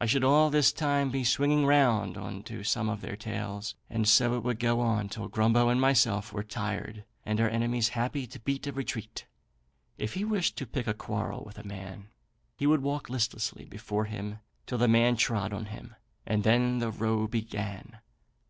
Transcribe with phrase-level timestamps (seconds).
[0.00, 4.08] I should all this time be swinging round on to some of their tails, and
[4.08, 8.26] so it would go on till Grumbo and myself were tired and our enemies happy
[8.26, 9.26] to beat a retreat.
[9.98, 12.08] If he wished to pick a quarrel with a man,
[12.56, 16.90] he would walk listlessly before him till the man trod on him, and then the
[16.90, 17.98] row began.